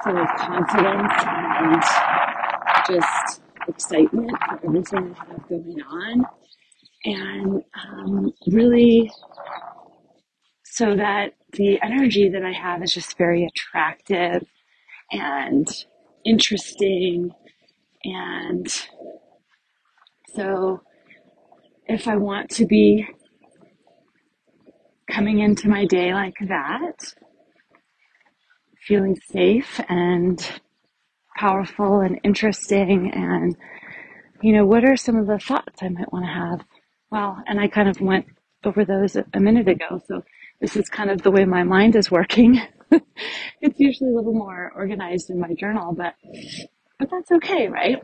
full 0.04 0.18
of 0.18 0.28
confidence 0.38 1.14
and 1.26 1.82
just 2.88 3.42
excitement 3.68 4.32
for 4.48 4.66
everything 4.66 5.16
I 5.20 5.32
have 5.32 5.50
going 5.50 5.82
on. 5.90 6.26
And 7.06 7.64
um, 7.90 8.34
really, 8.48 9.12
so 10.64 10.96
that 10.96 11.34
the 11.54 11.80
energy 11.82 12.30
that 12.30 12.44
I 12.44 12.52
have 12.52 12.84
is 12.84 12.94
just 12.94 13.18
very 13.18 13.46
attractive 13.46 14.44
and 15.12 15.68
interesting. 16.26 17.32
And 18.04 18.68
so, 20.36 20.82
if 21.88 22.08
I 22.08 22.18
want 22.18 22.50
to 22.52 22.66
be 22.66 23.08
coming 25.10 25.40
into 25.40 25.70
my 25.70 25.86
day 25.86 26.14
like 26.14 26.36
that, 26.48 27.14
feeling 28.88 29.16
safe 29.32 29.80
and 29.90 30.60
powerful 31.38 32.00
and 32.02 32.20
interesting 32.24 33.12
and 33.14 33.56
you 34.42 34.54
know 34.54 34.66
what 34.66 34.84
are 34.84 34.96
some 34.98 35.16
of 35.18 35.28
the 35.28 35.38
thoughts 35.38 35.84
i 35.84 35.90
might 35.90 36.12
want 36.12 36.26
to 36.26 36.32
have? 36.32 36.66
Well 37.12 37.38
and 37.48 37.60
i 37.60 37.68
kind 37.68 37.90
of 37.90 38.02
went 38.02 38.26
over 38.66 38.86
those 38.86 39.16
a, 39.16 39.40
minute 39.40 39.68
ago 39.68 40.02
so 40.08 40.24
this 40.62 40.76
is 40.76 40.90
kind 40.90 41.12
of 41.12 41.22
the 41.22 41.32
way 41.32 41.46
my 41.46 41.64
mind 41.64 41.96
is 41.96 42.12
working. 42.12 42.62
It's 43.62 43.80
usually 43.80 44.12
a 44.12 44.16
little 44.16 44.34
more 44.34 44.72
organized 44.76 45.30
in 45.30 45.40
my 45.40 45.54
journal 45.60 45.94
but 45.94 46.14
but 47.00 47.10
that's 47.12 47.32
okay 47.32 47.68
right 47.68 48.02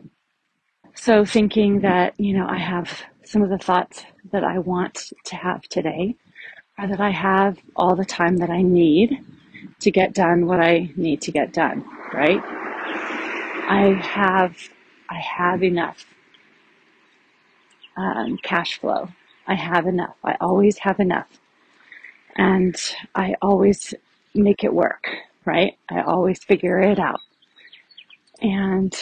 so 0.94 1.24
thinking 1.24 1.80
that 1.80 2.18
you 2.20 2.36
know 2.36 2.46
i 2.48 2.58
have 2.58 3.02
some 3.24 3.42
of 3.42 3.50
the 3.50 3.58
thoughts 3.58 4.04
that 4.32 4.44
i 4.44 4.58
want 4.58 5.12
to 5.24 5.36
have 5.36 5.62
today 5.64 6.14
are 6.78 6.88
that 6.88 7.00
i 7.00 7.10
have 7.10 7.58
all 7.76 7.96
the 7.96 8.04
time 8.04 8.38
that 8.38 8.50
i 8.50 8.62
need 8.62 9.18
to 9.80 9.90
get 9.90 10.14
done 10.14 10.46
what 10.46 10.60
i 10.60 10.90
need 10.96 11.20
to 11.22 11.32
get 11.32 11.52
done 11.52 11.84
right 12.14 12.42
I 13.68 13.94
have 14.02 14.56
I 15.08 15.20
have 15.20 15.64
enough 15.64 16.04
um, 17.96 18.38
cash 18.42 18.78
flow. 18.78 19.08
I 19.46 19.54
have 19.54 19.86
enough. 19.86 20.16
I 20.24 20.36
always 20.40 20.78
have 20.78 21.00
enough, 21.00 21.28
and 22.36 22.76
I 23.14 23.36
always 23.42 23.94
make 24.34 24.64
it 24.64 24.74
work. 24.74 25.08
Right? 25.46 25.78
I 25.90 26.02
always 26.02 26.44
figure 26.44 26.80
it 26.80 26.98
out, 26.98 27.20
and 28.42 28.94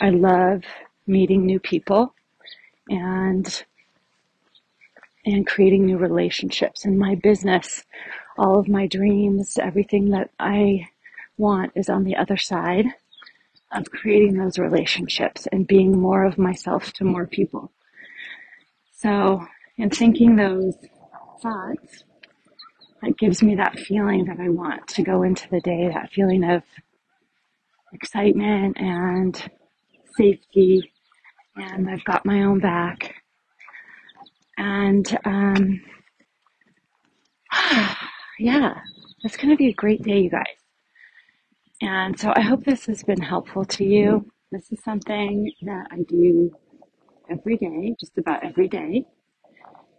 I 0.00 0.10
love 0.10 0.62
meeting 1.06 1.44
new 1.44 1.60
people 1.60 2.14
and 2.88 3.64
and 5.26 5.46
creating 5.46 5.84
new 5.84 5.98
relationships 5.98 6.86
in 6.86 6.96
my 6.96 7.14
business. 7.16 7.84
All 8.38 8.58
of 8.58 8.68
my 8.68 8.86
dreams, 8.86 9.58
everything 9.58 10.10
that 10.10 10.30
I 10.40 10.88
want 11.36 11.72
is 11.74 11.90
on 11.90 12.04
the 12.04 12.16
other 12.16 12.38
side 12.38 12.86
of 13.72 13.90
creating 13.90 14.38
those 14.38 14.58
relationships 14.58 15.46
and 15.52 15.66
being 15.66 16.00
more 16.00 16.24
of 16.24 16.38
myself 16.38 16.92
to 16.94 17.04
more 17.04 17.26
people. 17.26 17.70
So, 18.92 19.46
in 19.76 19.90
thinking 19.90 20.36
those 20.36 20.74
thoughts, 21.42 22.04
it 23.02 23.18
gives 23.18 23.42
me 23.42 23.54
that 23.56 23.78
feeling 23.78 24.24
that 24.24 24.40
I 24.40 24.48
want 24.48 24.88
to 24.88 25.02
go 25.02 25.22
into 25.22 25.48
the 25.50 25.60
day, 25.60 25.88
that 25.92 26.10
feeling 26.12 26.44
of 26.44 26.62
excitement 27.92 28.78
and 28.80 29.50
safety, 30.16 30.92
and 31.56 31.88
I've 31.88 32.04
got 32.04 32.26
my 32.26 32.42
own 32.42 32.60
back. 32.60 33.14
And 34.56 35.18
um, 35.24 35.80
yeah, 38.38 38.74
it's 39.24 39.36
going 39.36 39.50
to 39.50 39.56
be 39.56 39.68
a 39.68 39.74
great 39.74 40.02
day, 40.02 40.20
you 40.20 40.30
guys. 40.30 40.44
And 41.82 42.18
so 42.18 42.32
I 42.36 42.40
hope 42.42 42.64
this 42.64 42.86
has 42.86 43.02
been 43.02 43.22
helpful 43.22 43.64
to 43.64 43.84
you. 43.84 44.30
This 44.52 44.70
is 44.70 44.82
something 44.84 45.50
that 45.62 45.86
I 45.90 46.02
do 46.08 46.50
every 47.30 47.56
day, 47.56 47.94
just 47.98 48.18
about 48.18 48.44
every 48.44 48.68
day, 48.68 49.04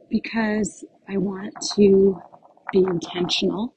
because 0.09 0.85
I 1.09 1.17
want 1.17 1.53
to 1.75 2.21
be 2.71 2.79
intentional 2.79 3.73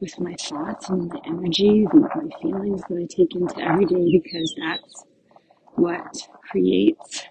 with 0.00 0.18
my 0.20 0.34
thoughts 0.34 0.90
and 0.90 1.08
my 1.08 1.20
energy, 1.26 1.86
and 1.90 2.02
my 2.02 2.36
feelings 2.42 2.82
that 2.88 2.98
I 2.98 3.06
take 3.08 3.34
into 3.34 3.58
every 3.60 3.86
day, 3.86 4.20
because 4.22 4.54
that's 4.60 5.04
what 5.76 6.16
creates 6.50 7.22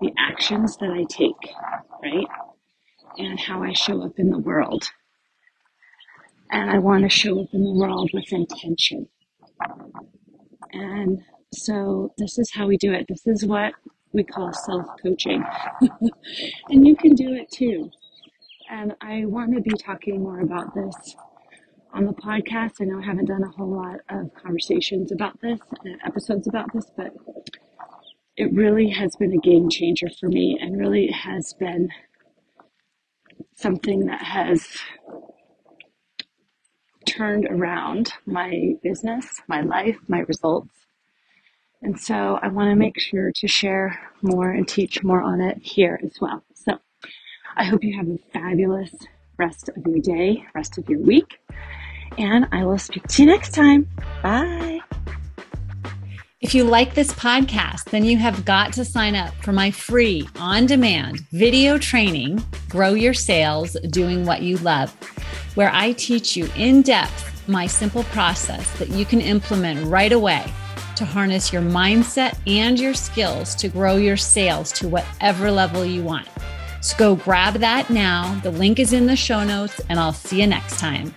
the 0.00 0.12
actions 0.18 0.76
that 0.78 0.90
I 0.90 1.04
take, 1.08 1.52
right? 2.02 2.26
And 3.18 3.38
how 3.38 3.62
I 3.62 3.72
show 3.72 4.02
up 4.02 4.18
in 4.18 4.30
the 4.30 4.38
world 4.38 4.84
and 6.54 6.70
I 6.70 6.78
want 6.78 7.02
to 7.02 7.08
show 7.08 7.40
up 7.40 7.48
in 7.52 7.64
the 7.64 7.72
world 7.72 8.10
with 8.14 8.32
intention. 8.32 9.08
And 10.72 11.20
so 11.52 12.12
this 12.16 12.38
is 12.38 12.50
how 12.52 12.66
we 12.66 12.76
do 12.76 12.92
it. 12.92 13.06
This 13.08 13.26
is 13.26 13.44
what 13.44 13.72
we 14.12 14.22
call 14.22 14.52
self 14.52 14.86
coaching. 15.02 15.44
and 16.68 16.86
you 16.86 16.96
can 16.96 17.14
do 17.14 17.32
it 17.34 17.50
too. 17.50 17.90
And 18.70 18.94
I 19.00 19.24
want 19.24 19.54
to 19.54 19.60
be 19.60 19.76
talking 19.76 20.22
more 20.22 20.40
about 20.40 20.74
this 20.74 21.16
on 21.94 22.06
the 22.06 22.12
podcast. 22.12 22.72
I 22.80 22.84
know 22.84 22.98
I 22.98 23.04
haven't 23.04 23.26
done 23.26 23.44
a 23.44 23.50
whole 23.50 23.70
lot 23.70 24.00
of 24.10 24.34
conversations 24.34 25.12
about 25.12 25.40
this, 25.40 25.60
and 25.84 25.96
episodes 26.04 26.48
about 26.48 26.72
this, 26.74 26.90
but 26.96 27.12
it 28.36 28.52
really 28.52 28.90
has 28.90 29.14
been 29.16 29.32
a 29.32 29.38
game 29.38 29.70
changer 29.70 30.08
for 30.20 30.28
me 30.28 30.58
and 30.60 30.78
really 30.78 31.08
has 31.12 31.54
been 31.58 31.88
something 33.56 34.06
that 34.06 34.22
has 34.22 34.66
turned 37.06 37.46
around 37.48 38.12
my 38.26 38.72
business, 38.82 39.40
my 39.46 39.60
life, 39.60 39.96
my 40.08 40.20
results. 40.20 40.74
And 41.80 42.00
so 42.00 42.38
I 42.42 42.48
want 42.48 42.70
to 42.70 42.76
make 42.76 42.98
sure 42.98 43.30
to 43.36 43.46
share 43.46 44.00
more 44.22 44.50
and 44.50 44.66
teach 44.66 45.04
more 45.04 45.22
on 45.22 45.40
it 45.40 45.58
here 45.62 46.00
as 46.02 46.16
well. 46.20 46.42
So 46.54 46.78
I 47.56 47.64
hope 47.64 47.84
you 47.84 47.96
have 47.96 48.08
a 48.08 48.18
fabulous 48.32 48.92
rest 49.38 49.68
of 49.68 49.86
your 49.86 50.00
day, 50.00 50.44
rest 50.54 50.78
of 50.78 50.88
your 50.88 51.00
week, 51.00 51.38
and 52.18 52.46
I 52.52 52.64
will 52.64 52.78
speak 52.78 53.06
to 53.08 53.22
you 53.22 53.28
next 53.28 53.52
time. 53.54 53.88
Bye. 54.22 54.80
If 56.40 56.54
you 56.54 56.64
like 56.64 56.94
this 56.94 57.10
podcast, 57.12 57.84
then 57.84 58.04
you 58.04 58.18
have 58.18 58.44
got 58.44 58.72
to 58.74 58.84
sign 58.84 59.14
up 59.14 59.34
for 59.36 59.52
my 59.52 59.70
free 59.70 60.28
on 60.38 60.66
demand 60.66 61.20
video 61.30 61.78
training, 61.78 62.44
Grow 62.68 62.92
Your 62.92 63.14
Sales 63.14 63.78
Doing 63.88 64.26
What 64.26 64.42
You 64.42 64.58
Love, 64.58 64.92
where 65.54 65.70
I 65.72 65.92
teach 65.92 66.36
you 66.36 66.48
in 66.54 66.82
depth 66.82 67.48
my 67.48 67.66
simple 67.66 68.02
process 68.04 68.70
that 68.78 68.90
you 68.90 69.06
can 69.06 69.22
implement 69.22 69.86
right 69.86 70.12
away 70.12 70.44
to 70.96 71.04
harness 71.04 71.52
your 71.52 71.62
mindset 71.62 72.38
and 72.46 72.78
your 72.78 72.94
skills 72.94 73.54
to 73.56 73.68
grow 73.68 73.96
your 73.96 74.16
sales 74.16 74.70
to 74.72 74.88
whatever 74.88 75.50
level 75.50 75.84
you 75.84 76.02
want. 76.02 76.28
So 76.80 76.96
go 76.98 77.16
grab 77.16 77.54
that 77.54 77.88
now. 77.88 78.38
The 78.42 78.50
link 78.50 78.78
is 78.78 78.92
in 78.92 79.06
the 79.06 79.16
show 79.16 79.44
notes, 79.44 79.80
and 79.88 79.98
I'll 79.98 80.12
see 80.12 80.42
you 80.42 80.46
next 80.46 80.78
time. 80.78 81.14